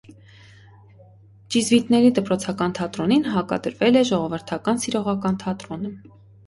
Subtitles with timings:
[1.55, 5.99] Ճիզվիտների դպրոցական թատրոնին հակադրվել է ժողովրդական սիրողական թատրոնը։